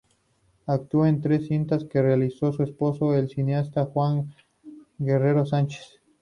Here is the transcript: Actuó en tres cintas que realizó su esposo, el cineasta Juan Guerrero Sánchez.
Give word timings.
Actuó 0.65 1.05
en 1.05 1.21
tres 1.21 1.45
cintas 1.47 1.83
que 1.83 2.01
realizó 2.01 2.51
su 2.51 2.63
esposo, 2.63 3.13
el 3.13 3.29
cineasta 3.29 3.85
Juan 3.85 4.33
Guerrero 4.97 5.45
Sánchez. 5.45 6.01